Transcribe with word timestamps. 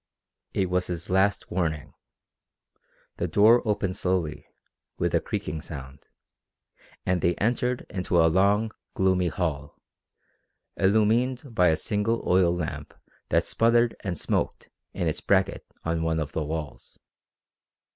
It 0.55 0.71
was 0.71 0.87
his 0.87 1.11
last 1.11 1.51
warning. 1.51 1.93
The 3.17 3.27
door 3.27 3.61
opened 3.67 3.95
slowly, 3.95 4.47
with 4.97 5.13
a 5.13 5.21
creaking 5.21 5.61
sound, 5.61 6.07
and 7.05 7.21
they 7.21 7.35
entered 7.35 7.85
into 7.87 8.17
a 8.19 8.25
long, 8.25 8.71
gloomy 8.95 9.27
hall, 9.27 9.77
illumined 10.75 11.43
by 11.53 11.67
a 11.67 11.77
single 11.77 12.23
oil 12.27 12.51
lamp 12.51 12.95
that 13.29 13.43
sputtered 13.43 13.95
and 14.03 14.17
smoked 14.17 14.69
in 14.91 15.07
its 15.07 15.21
bracket 15.21 15.67
on 15.85 16.01
one 16.01 16.19
of 16.19 16.31
the 16.31 16.43
walls. 16.43 16.97